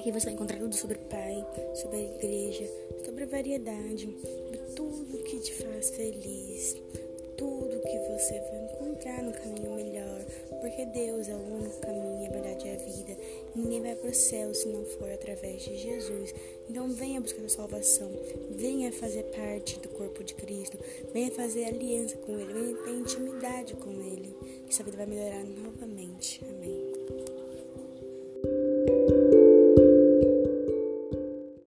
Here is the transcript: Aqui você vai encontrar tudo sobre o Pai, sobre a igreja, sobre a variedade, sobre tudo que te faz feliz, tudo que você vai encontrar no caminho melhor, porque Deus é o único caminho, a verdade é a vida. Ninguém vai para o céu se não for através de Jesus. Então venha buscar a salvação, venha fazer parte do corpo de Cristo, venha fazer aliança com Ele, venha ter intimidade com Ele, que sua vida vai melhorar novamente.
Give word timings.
Aqui 0.00 0.10
você 0.10 0.24
vai 0.24 0.34
encontrar 0.34 0.58
tudo 0.58 0.74
sobre 0.74 0.96
o 0.96 1.00
Pai, 1.10 1.46
sobre 1.74 1.98
a 1.98 2.00
igreja, 2.00 2.64
sobre 3.04 3.24
a 3.24 3.26
variedade, 3.26 4.08
sobre 4.22 4.56
tudo 4.74 5.22
que 5.24 5.40
te 5.40 5.52
faz 5.52 5.90
feliz, 5.90 6.74
tudo 7.36 7.82
que 7.82 7.98
você 8.08 8.40
vai 8.40 8.64
encontrar 8.64 9.22
no 9.22 9.30
caminho 9.30 9.74
melhor, 9.74 10.24
porque 10.62 10.86
Deus 10.86 11.28
é 11.28 11.34
o 11.34 11.54
único 11.54 11.78
caminho, 11.80 12.26
a 12.26 12.30
verdade 12.30 12.66
é 12.66 12.76
a 12.76 12.78
vida. 12.78 13.14
Ninguém 13.54 13.82
vai 13.82 13.94
para 13.94 14.08
o 14.08 14.14
céu 14.14 14.54
se 14.54 14.68
não 14.68 14.86
for 14.86 15.12
através 15.12 15.64
de 15.64 15.76
Jesus. 15.76 16.34
Então 16.70 16.88
venha 16.88 17.20
buscar 17.20 17.44
a 17.44 17.48
salvação, 17.50 18.10
venha 18.52 18.90
fazer 18.90 19.24
parte 19.24 19.78
do 19.80 19.90
corpo 19.90 20.24
de 20.24 20.32
Cristo, 20.32 20.78
venha 21.12 21.30
fazer 21.30 21.64
aliança 21.64 22.16
com 22.16 22.38
Ele, 22.38 22.54
venha 22.54 22.76
ter 22.84 22.90
intimidade 22.92 23.74
com 23.74 23.90
Ele, 23.90 24.34
que 24.66 24.74
sua 24.74 24.86
vida 24.86 24.96
vai 24.96 25.04
melhorar 25.04 25.44
novamente. 25.44 26.40